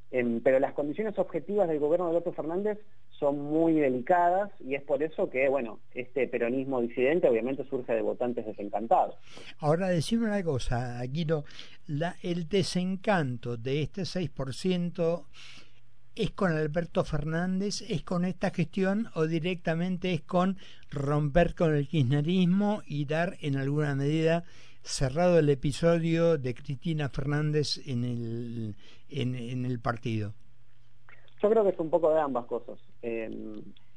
Em, 0.09 0.39
pero 0.39 0.59
las 0.59 0.73
condiciones 0.73 1.19
objetivas 1.19 1.67
del 1.67 1.79
gobierno 1.79 2.05
de 2.05 2.11
Alberto 2.11 2.31
Fernández 2.31 2.79
son 3.19 3.39
muy 3.39 3.73
delicadas 3.73 4.51
y 4.61 4.75
es 4.75 4.81
por 4.83 5.03
eso 5.03 5.29
que, 5.29 5.49
bueno, 5.49 5.79
este 5.93 6.27
peronismo 6.27 6.81
disidente 6.81 7.27
obviamente 7.27 7.65
surge 7.65 7.93
de 7.93 8.01
votantes 8.01 8.45
desencantados. 8.45 9.15
Ahora, 9.59 9.89
decime 9.89 10.27
una 10.27 10.41
cosa, 10.43 11.03
la, 11.87 12.15
el 12.21 12.47
desencanto 12.47 13.57
de 13.57 13.81
este 13.81 14.03
6% 14.03 15.25
es 16.15 16.31
con 16.31 16.51
Alberto 16.53 17.03
Fernández, 17.03 17.83
es 17.89 18.03
con 18.03 18.23
esta 18.23 18.51
gestión 18.51 19.09
o 19.13 19.27
directamente 19.27 20.13
es 20.13 20.21
con 20.21 20.57
romper 20.89 21.53
con 21.53 21.75
el 21.75 21.87
kirchnerismo 21.87 22.81
y 22.87 23.05
dar 23.05 23.37
en 23.41 23.57
alguna 23.57 23.93
medida 23.93 24.45
cerrado 24.83 25.37
el 25.37 25.49
episodio 25.49 26.37
de 26.37 26.55
Cristina 26.55 27.09
Fernández 27.09 27.81
en 27.85 28.05
el, 28.05 28.75
en, 29.09 29.65
el 29.65 29.79
partido? 29.79 30.33
Yo 31.41 31.49
creo 31.49 31.63
que 31.63 31.69
es 31.69 31.79
un 31.79 31.89
poco 31.89 32.13
de 32.13 32.19
ambas 32.19 32.45
cosas. 32.45 32.79
Eh, 33.01 33.29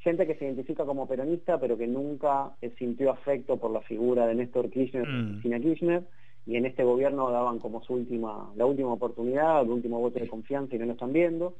gente 0.00 0.26
que 0.26 0.34
se 0.34 0.44
identifica 0.44 0.84
como 0.84 1.06
peronista, 1.06 1.58
pero 1.58 1.76
que 1.76 1.86
nunca 1.86 2.52
sintió 2.78 3.10
afecto 3.10 3.56
por 3.58 3.70
la 3.70 3.80
figura 3.82 4.26
de 4.26 4.34
Néstor 4.34 4.70
Kirchner 4.70 5.04
y 5.04 5.12
mm. 5.12 5.30
Cristina 5.30 5.60
Kirchner, 5.60 6.02
y 6.46 6.56
en 6.56 6.66
este 6.66 6.84
gobierno 6.84 7.30
daban 7.30 7.58
como 7.58 7.82
su 7.82 7.94
última, 7.94 8.50
la 8.56 8.66
última 8.66 8.92
oportunidad, 8.92 9.62
el 9.62 9.70
último 9.70 10.00
voto 10.00 10.18
de 10.18 10.28
confianza 10.28 10.74
y 10.74 10.78
no 10.78 10.86
lo 10.86 10.92
están 10.92 11.12
viendo. 11.12 11.54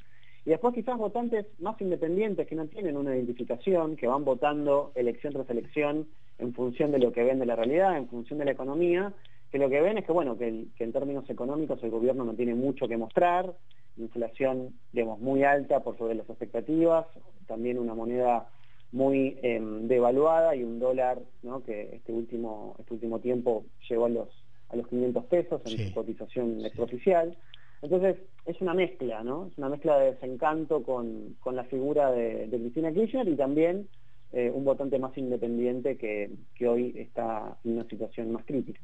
Y 0.47 0.51
después 0.51 0.75
quizás 0.75 0.97
votantes 0.97 1.47
más 1.59 1.79
independientes 1.81 2.49
que 2.49 2.55
no 2.55 2.67
tienen 2.67 2.97
una 2.97 3.15
identificación, 3.15 3.97
que 3.97 4.07
van 4.07 4.25
votando 4.25 4.91
elección 4.95 5.35
tras 5.35 5.51
elección 5.51 6.09
en 6.39 6.55
función 6.55 6.93
de 6.93 6.99
lo 6.99 7.13
que 7.13 7.23
ven 7.23 7.39
de 7.39 7.47
la 7.47 7.57
realidad, 7.57 7.97
en 7.99 8.09
función 8.09 8.39
de 8.39 8.47
la 8.47 8.53
economía, 8.53 9.13
que 9.51 9.59
lo 9.59 9.69
que 9.69 9.81
ven 9.81 9.99
es 9.99 10.05
que, 10.05 10.13
bueno, 10.13 10.39
que, 10.39 10.67
en 10.79 10.93
términos 10.93 11.29
económicos 11.29 11.83
el 11.83 11.91
gobierno 11.91 12.25
no 12.25 12.35
tiene 12.35 12.55
mucho 12.55 12.87
que 12.87 12.97
mostrar, 12.97 13.53
inflación, 13.97 14.75
digamos, 14.93 15.21
muy 15.21 15.43
alta 15.43 15.81
por 15.81 15.99
sobre 15.99 16.15
las 16.15 16.29
expectativas, 16.29 17.07
también 17.47 17.79
una 17.79 17.95
moneda 17.95 18.49
muy 18.93 19.39
em, 19.43 19.89
devaluada 19.89 20.55
y 20.55 20.65
un 20.65 20.79
dólar 20.79 21.19
¿no? 21.43 21.63
que 21.63 21.97
este 21.97 22.13
último, 22.13 22.77
este 22.79 22.95
último 22.95 23.19
tiempo 23.21 23.65
llegó 23.89 24.07
a 24.07 24.09
los, 24.09 24.29
a 24.69 24.77
los 24.77 24.87
500 24.89 25.25
pesos 25.27 25.61
en 25.65 25.89
su 25.89 25.95
cotización 25.95 26.65
extraoficial. 26.65 27.37
Entonces, 27.83 28.17
es 28.47 28.61
una 28.61 28.75
mezcla, 28.75 29.23
¿no? 29.23 29.47
Es 29.51 29.59
una 29.59 29.69
mezcla 29.69 29.99
de 29.99 30.13
desencanto 30.13 30.83
con, 30.83 31.37
con 31.41 31.57
la 31.57 31.65
figura 31.65 32.11
de, 32.11 32.47
de 32.47 32.59
Cristina 32.59 32.93
Kirchner 32.93 33.29
y 33.29 33.37
también 33.37 33.89
eh, 34.33 34.51
un 34.53 34.65
votante 34.65 34.99
más 34.99 35.17
independiente 35.19 35.97
que, 35.97 36.31
que 36.55 36.69
hoy 36.69 36.95
está 36.97 37.59
en 37.65 37.73
una 37.73 37.89
situación 37.89 38.33
más 38.33 38.45
crítica. 38.45 38.81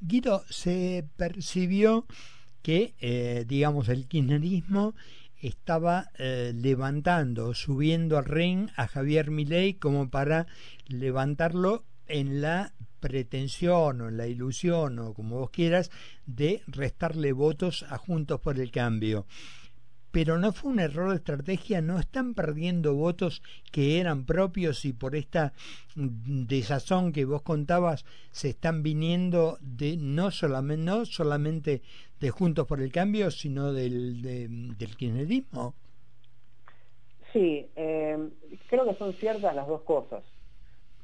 Guido, 0.00 0.42
se 0.48 1.04
percibió 1.16 2.06
que, 2.62 2.94
eh, 3.00 3.44
digamos, 3.46 3.88
el 3.88 4.06
kirchnerismo 4.06 4.94
estaba 5.42 6.10
eh, 6.18 6.52
levantando, 6.54 7.54
subiendo 7.54 8.18
al 8.18 8.24
ring 8.24 8.68
a 8.76 8.86
Javier 8.86 9.30
Milei 9.30 9.74
como 9.74 10.10
para 10.10 10.46
levantarlo 10.86 11.84
en 12.08 12.40
la 12.40 12.72
pretensión 13.00 14.02
o 14.02 14.08
en 14.08 14.16
la 14.18 14.26
ilusión 14.26 14.98
o 14.98 15.14
como 15.14 15.38
vos 15.38 15.50
quieras 15.50 15.90
de 16.26 16.62
restarle 16.66 17.32
votos 17.32 17.84
a 17.88 17.96
Juntos 17.96 18.40
por 18.40 18.58
el 18.58 18.70
Cambio 18.70 19.26
pero 20.12 20.38
no 20.38 20.52
fue 20.52 20.72
un 20.72 20.80
error 20.80 21.10
de 21.10 21.16
estrategia, 21.16 21.80
no 21.80 21.98
están 21.98 22.34
perdiendo 22.34 22.94
votos 22.94 23.42
que 23.70 24.00
eran 24.00 24.24
propios 24.24 24.84
y 24.84 24.92
por 24.92 25.14
esta 25.14 25.52
desazón 25.94 27.12
que 27.12 27.24
vos 27.24 27.42
contabas 27.42 28.04
se 28.32 28.50
están 28.50 28.82
viniendo 28.82 29.58
de 29.60 29.96
no 29.96 30.30
solamente 30.30 30.84
no 30.84 31.04
solamente 31.04 31.82
de 32.20 32.30
Juntos 32.30 32.66
por 32.66 32.80
el 32.80 32.92
Cambio, 32.92 33.30
sino 33.30 33.72
del 33.72 34.22
del 34.22 34.76
kirchnerismo. 34.76 35.74
Sí, 37.32 37.66
eh, 37.76 38.18
creo 38.68 38.84
que 38.84 38.94
son 38.94 39.12
ciertas 39.12 39.54
las 39.54 39.66
dos 39.66 39.82
cosas. 39.82 40.22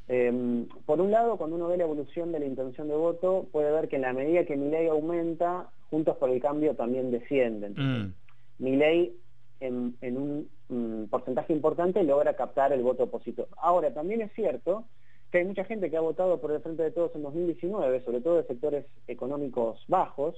Eh, 0.08 0.66
por 0.84 1.00
un 1.00 1.10
lado, 1.10 1.36
cuando 1.36 1.56
uno 1.56 1.68
ve 1.68 1.76
la 1.76 1.84
evolución 1.84 2.32
de 2.32 2.40
la 2.40 2.46
intención 2.46 2.88
de 2.88 2.94
voto, 2.94 3.46
puede 3.50 3.72
ver 3.72 3.88
que 3.88 3.96
en 3.96 4.02
la 4.02 4.12
medida 4.12 4.44
que 4.44 4.56
mi 4.56 4.70
ley 4.70 4.88
aumenta, 4.88 5.68
Juntos 5.90 6.16
por 6.16 6.30
el 6.30 6.40
Cambio 6.40 6.74
también 6.74 7.12
desciende. 7.12 7.70
Mm 7.70 8.12
mi 8.58 8.76
ley 8.76 9.16
en, 9.60 9.96
un 10.02 10.48
mm, 10.68 11.04
porcentaje 11.04 11.52
importante 11.52 12.02
logra 12.02 12.36
captar 12.36 12.72
el 12.72 12.82
voto 12.82 13.04
opositor. 13.04 13.48
Ahora, 13.56 13.92
también 13.92 14.20
es 14.20 14.32
cierto 14.34 14.84
que 15.30 15.38
hay 15.38 15.44
mucha 15.44 15.64
gente 15.64 15.90
que 15.90 15.96
ha 15.96 16.00
votado 16.00 16.40
por 16.40 16.52
el 16.52 16.60
Frente 16.60 16.82
de 16.82 16.90
Todos 16.90 17.14
en 17.14 17.22
2019, 17.22 18.04
sobre 18.04 18.20
todo 18.20 18.36
de 18.36 18.44
sectores 18.44 18.86
económicos 19.08 19.84
bajos, 19.88 20.36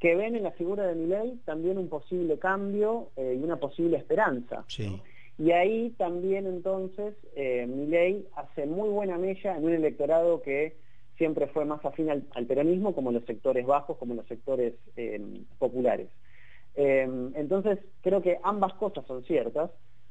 que 0.00 0.14
ven 0.14 0.34
en 0.36 0.42
la 0.42 0.52
figura 0.52 0.86
de 0.86 0.94
mi 0.94 1.06
ley 1.06 1.40
también 1.44 1.78
un 1.78 1.88
posible 1.88 2.38
cambio 2.38 3.10
eh, 3.16 3.36
y 3.38 3.42
una 3.42 3.56
posible 3.56 3.96
esperanza. 3.96 4.64
Y 5.38 5.50
ahí 5.52 5.90
también 5.98 6.46
entonces 6.46 7.14
eh, 7.34 7.66
mi 7.66 7.86
ley 7.86 8.26
hace 8.36 8.66
muy 8.66 8.88
buena 8.88 9.18
mella 9.18 9.56
en 9.56 9.64
un 9.64 9.72
electorado 9.72 10.42
que 10.42 10.76
siempre 11.16 11.46
fue 11.48 11.64
más 11.64 11.84
afín 11.84 12.10
al, 12.10 12.46
peronismo, 12.46 12.94
como 12.94 13.10
los 13.12 13.24
sectores 13.24 13.66
bajos, 13.66 13.96
como 13.96 14.14
los 14.14 14.26
sectores 14.26 14.74
eh, 14.96 15.20
populares. 15.58 16.08
Em, 16.76 17.32
entonces, 17.34 17.78
creo 18.02 18.22
que 18.22 18.38
ambas 18.42 18.74
cosas 18.74 19.06
son 19.06 19.24
ciertas, 19.24 19.70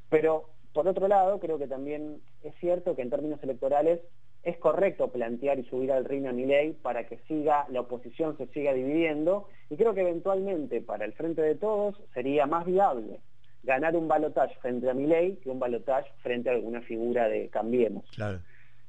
pero 0.09 0.49
por 0.73 0.87
otro 0.87 1.07
lado, 1.07 1.39
creo 1.39 1.57
que 1.57 1.67
también 1.67 2.21
es 2.43 2.53
cierto 2.59 2.95
que 2.95 3.01
en 3.01 3.09
términos 3.09 3.41
electorales 3.43 4.01
es 4.43 4.57
correcto 4.57 5.11
plantear 5.11 5.57
y 5.57 5.63
subir 5.65 5.91
al 5.91 6.05
reino 6.05 6.29
a 6.29 6.33
ley 6.33 6.73
para 6.73 7.07
que 7.07 7.17
siga 7.27 7.65
la 7.69 7.81
oposición 7.81 8.37
se 8.37 8.45
siga 8.47 8.73
dividiendo 8.73 9.47
y 9.69 9.75
creo 9.75 9.95
que 9.95 10.01
eventualmente 10.01 10.81
para 10.81 11.05
el 11.05 11.13
frente 11.13 11.41
de 11.41 11.55
todos 11.55 11.95
sería 12.13 12.45
más 12.45 12.65
viable 12.65 13.21
ganar 13.63 13.95
un 13.95 14.07
balotaje 14.07 14.55
frente 14.61 14.87
a 14.89 14.93
ley 14.93 15.37
que 15.37 15.49
un 15.49 15.59
balotaje 15.59 16.11
frente 16.21 16.49
a 16.49 16.53
alguna 16.53 16.81
figura 16.81 17.27
de 17.27 17.49
Cambiemos. 17.49 18.05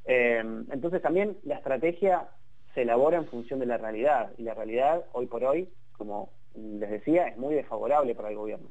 Em, 0.05 0.67
entonces 0.71 1.01
también 1.01 1.39
la 1.45 1.55
estrategia 1.57 2.29
se 2.75 2.83
elabora 2.83 3.17
en 3.17 3.27
función 3.27 3.59
de 3.59 3.67
la 3.67 3.79
realidad 3.79 4.33
y 4.37 4.43
la 4.43 4.55
realidad 4.55 5.05
hoy 5.13 5.27
por 5.27 5.43
hoy, 5.43 5.69
como 5.97 6.31
les 6.57 6.91
decía, 6.91 7.29
es 7.29 7.37
muy 7.37 7.55
desfavorable 7.55 8.15
para 8.15 8.31
el 8.31 8.37
gobierno. 8.37 8.71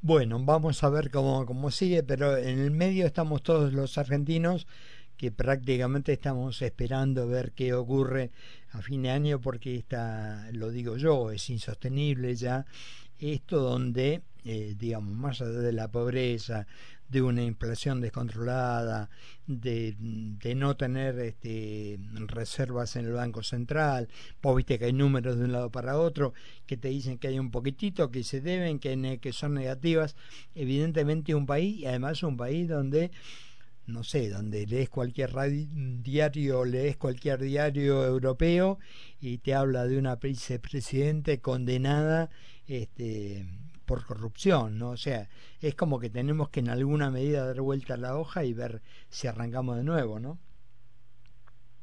Bueno, 0.00 0.40
vamos 0.42 0.82
a 0.82 0.90
ver 0.90 1.10
cómo, 1.10 1.46
cómo 1.46 1.70
sigue, 1.70 2.02
pero 2.02 2.36
en 2.36 2.58
el 2.58 2.72
medio 2.72 3.06
estamos 3.06 3.42
todos 3.42 3.72
los 3.72 3.98
argentinos 3.98 4.66
que 5.16 5.30
prácticamente 5.30 6.12
estamos 6.12 6.60
esperando 6.62 7.28
ver 7.28 7.52
qué 7.52 7.74
ocurre 7.74 8.32
a 8.72 8.82
fin 8.82 9.02
de 9.02 9.10
año 9.10 9.40
porque 9.40 9.76
está, 9.76 10.48
lo 10.52 10.70
digo 10.70 10.96
yo, 10.96 11.30
es 11.30 11.48
insostenible 11.50 12.34
ya 12.34 12.66
esto 13.20 13.60
donde, 13.60 14.22
eh, 14.44 14.74
digamos, 14.76 15.14
más 15.14 15.40
allá 15.40 15.60
de 15.60 15.72
la 15.72 15.88
pobreza, 15.88 16.66
de 17.12 17.20
una 17.20 17.42
inflación 17.42 18.00
descontrolada, 18.00 19.10
de, 19.46 19.94
de, 19.98 20.54
no 20.54 20.76
tener 20.76 21.18
este, 21.18 22.00
reservas 22.26 22.96
en 22.96 23.04
el 23.04 23.12
Banco 23.12 23.42
Central, 23.42 24.08
vos 24.40 24.56
viste 24.56 24.78
que 24.78 24.86
hay 24.86 24.94
números 24.94 25.36
de 25.36 25.44
un 25.44 25.52
lado 25.52 25.70
para 25.70 25.98
otro 25.98 26.32
que 26.66 26.78
te 26.78 26.88
dicen 26.88 27.18
que 27.18 27.28
hay 27.28 27.38
un 27.38 27.50
poquitito, 27.50 28.10
que 28.10 28.24
se 28.24 28.40
deben, 28.40 28.78
que, 28.78 29.18
que 29.20 29.32
son 29.32 29.52
negativas, 29.52 30.16
evidentemente 30.54 31.34
un 31.34 31.44
país, 31.44 31.80
y 31.80 31.86
además 31.86 32.22
un 32.22 32.38
país 32.38 32.66
donde 32.66 33.10
no 33.84 34.04
sé, 34.04 34.30
donde 34.30 34.64
lees 34.66 34.88
cualquier 34.88 35.32
diario, 36.02 36.64
lees 36.64 36.96
cualquier 36.96 37.40
diario 37.40 38.06
europeo 38.06 38.78
y 39.20 39.38
te 39.38 39.54
habla 39.54 39.86
de 39.86 39.98
una 39.98 40.16
vicepresidente 40.16 41.40
condenada 41.40 42.30
este, 42.68 43.44
por 43.92 44.06
corrupción, 44.06 44.78
¿no? 44.78 44.92
O 44.92 44.96
sea, 44.96 45.28
es 45.60 45.74
como 45.74 46.00
que 46.00 46.08
tenemos 46.08 46.48
que 46.48 46.60
en 46.60 46.70
alguna 46.70 47.10
medida 47.10 47.44
dar 47.44 47.60
vuelta 47.60 47.92
a 47.92 47.98
la 47.98 48.16
hoja 48.16 48.42
y 48.42 48.54
ver 48.54 48.80
si 49.10 49.28
arrancamos 49.28 49.76
de 49.76 49.84
nuevo, 49.84 50.18
¿no? 50.18 50.38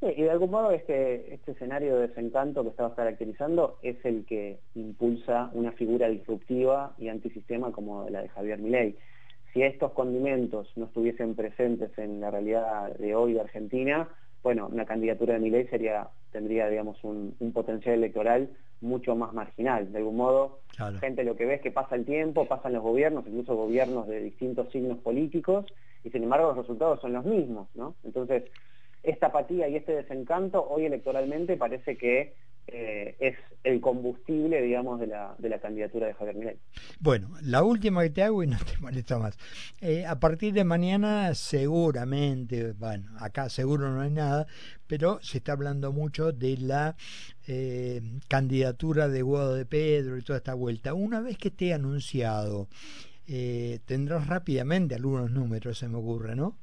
Y 0.02 0.24
de 0.24 0.32
algún 0.32 0.50
modo 0.50 0.72
este, 0.72 1.36
este 1.36 1.52
escenario 1.52 1.98
de 1.98 2.08
desencanto 2.08 2.64
que 2.64 2.70
estabas 2.70 2.96
caracterizando 2.96 3.78
es 3.84 4.04
el 4.06 4.26
que 4.26 4.58
impulsa 4.74 5.52
una 5.54 5.72
figura 5.74 6.10
disruptiva 6.10 6.96
y 6.98 7.10
antisistema 7.10 7.72
como 7.72 8.10
la 8.10 8.24
de 8.24 8.30
Javier 8.30 8.58
Milei. 8.58 8.98
Si 9.54 9.62
estos 9.62 9.92
condimentos 9.92 10.68
no 10.78 10.86
estuviesen 10.86 11.36
presentes 11.36 11.96
en 12.00 12.22
la 12.22 12.32
realidad 12.32 12.92
de 12.98 13.14
hoy 13.14 13.34
de 13.34 13.42
Argentina, 13.42 14.10
bueno, 14.44 14.70
una 14.72 14.86
candidatura 14.86 15.34
de 15.34 15.40
Milei 15.40 15.68
sería, 15.68 16.08
tendría, 16.32 16.68
digamos, 16.70 17.04
un, 17.04 17.36
potencial 17.54 17.96
electoral 17.96 18.50
mucho 18.82 19.16
más 19.16 19.34
marginal. 19.34 19.92
De 19.92 19.98
algún 19.98 20.18
modo, 20.18 20.60
gente 21.00 21.24
lo 21.24 21.36
que 21.36 21.46
ve 21.46 21.56
es 21.56 21.62
que 21.62 21.72
pasa 21.72 21.96
el 21.96 22.06
tiempo, 22.06 22.46
pasan 22.46 22.74
los 22.74 22.84
gobiernos, 22.84 23.26
incluso 23.28 23.56
gobiernos 23.56 24.08
de 24.08 24.22
distintos 24.22 24.72
signos 24.72 25.00
políticos, 25.00 25.66
y 26.04 26.10
sin 26.10 26.24
embargo 26.24 26.48
los 26.48 26.58
resultados 26.58 27.02
son 27.02 27.14
los 27.14 27.26
mismos, 27.26 27.68
¿no? 27.76 27.96
Entonces, 28.06 28.44
esta 29.04 29.28
apatía 29.28 29.68
y 29.68 29.76
este 29.76 29.94
desencanto 29.94 30.66
hoy 30.70 30.86
electoralmente 30.86 31.58
parece 31.58 31.98
que 31.98 32.34
eh, 32.72 33.16
es 33.20 33.36
el 33.64 33.82
combustible, 33.82 34.62
digamos, 34.62 35.00
de 35.00 35.08
la, 35.08 35.36
de 35.38 35.50
la 35.50 35.60
candidatura 35.60 36.08
de 36.08 36.14
Javier 36.14 36.36
Milei. 36.36 36.58
Bueno, 37.00 37.30
la 37.42 37.64
última 37.64 38.04
que 38.04 38.10
te 38.10 38.24
hago 38.24 38.44
y 38.44 38.48
no 38.48 38.58
te 38.58 38.78
molesta 38.82 39.18
más. 39.18 39.38
Eh, 39.82 40.06
a 40.06 40.20
partir 40.20 40.54
de 40.54 40.64
mañana 40.64 41.34
seguramente, 41.36 42.74
bueno, 42.74 43.12
acá 43.20 43.50
seguro 43.50 43.90
no 43.90 44.02
hay 44.02 44.12
nada, 44.12 44.48
pero 44.88 45.20
se 45.22 45.40
está 45.40 45.54
hablando 45.54 45.92
mucho 45.92 46.32
de 46.32 46.58
la 46.58 46.96
eh, 47.48 48.02
candidatura 48.28 49.08
de 49.08 49.22
Guado 49.22 49.56
de 49.56 49.66
Pedro 49.66 50.18
y 50.18 50.22
toda 50.22 50.38
esta 50.38 50.54
vuelta. 50.54 50.94
Una 50.94 51.22
vez 51.22 51.38
que 51.38 51.50
esté 51.50 51.74
anunciado, 51.74 52.68
tendrás 53.86 54.26
rápidamente 54.26 54.96
algunos 54.96 55.30
números, 55.30 55.78
se 55.78 55.88
me 55.88 55.98
ocurre, 55.98 56.36
¿no? 56.36 56.58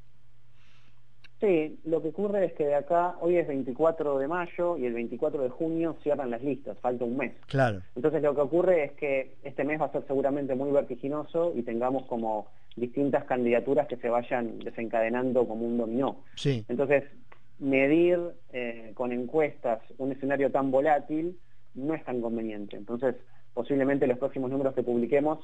Sí, 1.40 1.78
lo 1.85 2.00
que 2.00 2.09
ocurre 2.09 2.47
es 2.47 2.52
que 2.55 2.66
de 2.66 2.75
acá, 2.75 3.16
hoy 3.21 3.37
es 3.37 3.47
24 3.47 4.19
de 4.19 4.26
mayo 4.26 4.78
y 4.78 4.87
el 4.87 4.95
24 4.95 5.43
de 5.43 5.50
junio 5.50 5.97
cierran 6.02 6.31
las 6.31 6.43
listas, 6.43 6.78
falta 6.78 7.05
un 7.05 7.16
mes. 7.16 7.35
Claro. 7.47 7.83
Entonces 7.95 8.23
lo 8.23 8.35
que 8.35 8.40
ocurre 8.40 8.85
es 8.85 8.93
que 8.93 9.37
este 9.43 9.64
mes 9.64 9.81
va 9.81 9.87
a 9.87 9.93
ser 9.93 10.05
seguramente 10.07 10.55
muy 10.55 10.73
vertiginoso 10.73 11.52
y 11.55 11.62
tengamos 11.62 12.07
como 12.07 12.47
distintas 12.75 13.25
candidaturas 13.25 13.87
que 13.87 13.97
se 13.97 14.09
vayan 14.09 14.61
desencadenando 14.61 15.47
como 15.47 15.66
un 15.66 15.76
dominó. 15.76 16.25
Sí. 16.37 16.64
Entonces, 16.69 17.05
medir 17.59 18.19
eh, 18.52 18.93
con 18.95 19.12
encuestas 19.12 19.81
un 19.99 20.12
escenario 20.12 20.50
tan 20.50 20.71
volátil 20.71 21.38
no 21.75 21.95
es 21.95 22.05
tan 22.05 22.23
conveniente. 22.23 22.76
Entonces, 22.76 23.14
posiblemente 23.52 24.07
los 24.07 24.19
próximos 24.19 24.50
números 24.50 24.75
que 24.75 24.83
publiquemos 24.83 25.38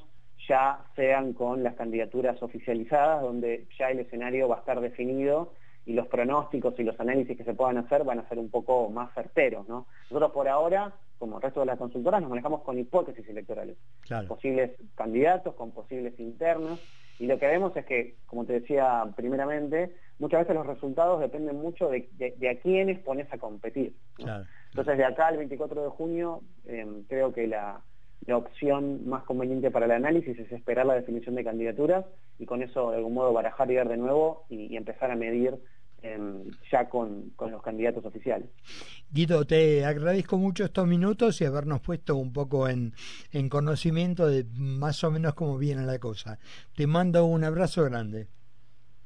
ya 0.47 0.79
sean 0.95 1.33
con 1.33 1.63
las 1.63 1.75
candidaturas 1.75 2.41
oficializadas, 2.41 3.21
donde 3.21 3.65
ya 3.77 3.89
el 3.89 3.99
escenario 3.99 4.47
va 4.47 4.57
a 4.57 4.59
estar 4.59 4.81
definido 4.81 5.53
y 5.85 5.93
los 5.93 6.07
pronósticos 6.07 6.79
y 6.79 6.83
los 6.83 6.99
análisis 6.99 7.37
que 7.37 7.43
se 7.43 7.53
puedan 7.53 7.77
hacer 7.77 8.03
van 8.03 8.19
a 8.19 8.29
ser 8.29 8.39
un 8.39 8.49
poco 8.49 8.89
más 8.89 9.13
certeros, 9.13 9.67
¿no? 9.67 9.87
Nosotros 10.09 10.31
por 10.31 10.47
ahora, 10.47 10.93
como 11.19 11.37
el 11.37 11.41
resto 11.41 11.59
de 11.59 11.65
las 11.65 11.77
consultoras, 11.77 12.21
nos 12.21 12.29
manejamos 12.29 12.61
con 12.61 12.79
hipótesis 12.79 13.27
electorales, 13.27 13.77
posibles 14.27 14.71
candidatos, 14.95 15.55
con 15.55 15.71
posibles 15.71 16.17
internos, 16.19 16.79
y 17.19 17.27
lo 17.27 17.37
que 17.37 17.47
vemos 17.47 17.75
es 17.75 17.85
que, 17.85 18.15
como 18.25 18.45
te 18.45 18.53
decía 18.53 19.03
primeramente, 19.15 19.95
muchas 20.19 20.41
veces 20.41 20.55
los 20.55 20.65
resultados 20.65 21.19
dependen 21.19 21.57
mucho 21.57 21.89
de, 21.89 22.09
a 22.49 22.61
quiénes 22.61 22.99
pones 22.99 23.31
a 23.31 23.37
competir. 23.37 23.93
Entonces, 24.17 24.97
de 24.97 25.05
acá 25.05 25.27
al 25.27 25.37
24 25.37 25.83
de 25.83 25.89
junio, 25.89 26.41
em, 26.65 27.03
creo 27.03 27.33
que 27.33 27.47
la, 27.47 27.81
opción 28.31 29.07
más 29.07 29.23
conveniente 29.23 29.71
para 29.71 29.85
el 29.85 29.91
análisis 29.91 30.37
es 30.39 30.51
esperar 30.51 30.85
la 30.85 30.95
definición 30.95 31.35
de 31.35 31.43
candidaturas 31.43 32.05
y 32.39 32.45
con 32.45 32.61
eso 32.61 32.91
de 32.91 32.97
algún 32.97 33.13
modo 33.15 33.33
barajar 33.33 33.69
y 33.69 33.75
ver 33.75 33.89
de 33.89 33.97
nuevo 33.97 34.45
y 34.49 34.75
empezar 34.77 35.11
a 35.11 35.15
medir 35.15 35.59
ya 36.71 36.89
con, 36.89 37.31
los 37.39 37.61
candidatos 37.61 38.05
oficiales. 38.05 38.49
Guido, 39.11 39.45
te 39.45 39.85
agradezco 39.85 40.37
mucho 40.37 40.65
estos 40.65 40.87
minutos 40.87 41.39
y 41.41 41.45
habernos 41.45 41.81
puesto 41.81 42.15
un 42.15 42.33
poco 42.33 42.67
en, 42.67 42.93
en 43.31 43.49
conocimiento 43.49 44.27
de 44.27 44.45
más 44.53 45.03
o 45.03 45.11
menos 45.11 45.33
cómo 45.33 45.57
viene 45.57 45.83
la 45.83 45.99
cosa. 45.99 46.39
Te 46.75 46.87
mando 46.87 47.25
un 47.25 47.43
abrazo 47.43 47.83
grande. 47.83 48.27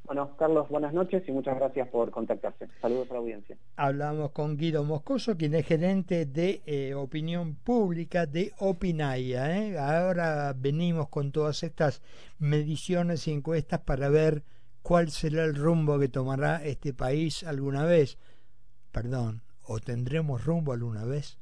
Bueno, 0.07 0.37
Carlos, 0.37 0.69
buenas 0.69 0.93
noches 0.93 1.21
y 1.27 1.31
muchas 1.33 1.57
gracias 1.57 1.89
por 1.89 2.11
contactarse. 2.11 2.69
Saludos 2.81 3.09
a 3.11 3.15
la 3.15 3.19
audiencia. 3.19 3.57
Hablamos 3.75 4.31
con 4.31 4.55
Guido 4.55 4.85
Moscoso, 4.85 5.35
quien 5.35 5.53
es 5.53 5.65
gerente 5.67 6.25
de 6.25 6.61
eh, 6.65 6.93
opinión 6.93 7.55
pública 7.55 8.25
de 8.25 8.53
Opinaya. 8.59 9.57
¿eh? 9.57 9.77
Ahora 9.77 10.53
venimos 10.57 11.09
con 11.09 11.33
todas 11.33 11.61
estas 11.63 12.01
mediciones 12.39 13.27
y 13.27 13.33
encuestas 13.33 13.81
para 13.81 14.07
ver 14.07 14.43
cuál 14.81 15.11
será 15.11 15.43
el 15.43 15.55
rumbo 15.55 15.99
que 15.99 16.07
tomará 16.07 16.63
este 16.63 16.93
país 16.93 17.43
alguna 17.43 17.83
vez. 17.83 18.17
Perdón, 18.93 19.41
¿o 19.63 19.79
tendremos 19.79 20.45
rumbo 20.45 20.71
alguna 20.71 21.03
vez? 21.03 21.37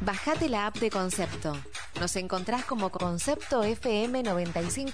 Bajate 0.00 0.48
la 0.48 0.66
app 0.66 0.76
de 0.76 0.88
Concepto. 0.88 1.52
Nos 2.00 2.16
encontrás 2.16 2.64
como 2.64 2.90
Concepto 2.90 3.62
FM 3.62 4.22
95. 4.22 4.92